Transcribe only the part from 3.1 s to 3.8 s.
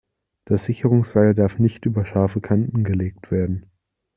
werden.